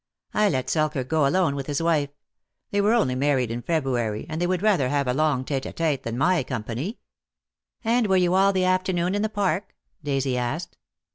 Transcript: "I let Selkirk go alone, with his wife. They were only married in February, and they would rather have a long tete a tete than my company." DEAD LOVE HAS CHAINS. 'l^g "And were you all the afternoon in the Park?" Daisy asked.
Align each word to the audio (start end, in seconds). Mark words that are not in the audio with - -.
"I 0.33 0.49
let 0.49 0.67
Selkirk 0.67 1.07
go 1.09 1.27
alone, 1.27 1.53
with 1.53 1.67
his 1.67 1.79
wife. 1.79 2.09
They 2.71 2.81
were 2.81 2.95
only 2.95 3.13
married 3.13 3.51
in 3.51 3.61
February, 3.61 4.25
and 4.27 4.41
they 4.41 4.47
would 4.47 4.63
rather 4.63 4.89
have 4.89 5.05
a 5.07 5.13
long 5.13 5.45
tete 5.45 5.67
a 5.67 5.71
tete 5.71 6.01
than 6.01 6.17
my 6.17 6.41
company." 6.41 6.93
DEAD 6.93 6.97
LOVE 6.97 7.01
HAS 7.03 7.83
CHAINS. 7.83 7.95
'l^g 7.99 7.99
"And 7.99 8.07
were 8.07 8.17
you 8.17 8.33
all 8.33 8.51
the 8.51 8.65
afternoon 8.65 9.13
in 9.13 9.21
the 9.21 9.29
Park?" 9.29 9.75
Daisy 10.03 10.39
asked. 10.39 10.79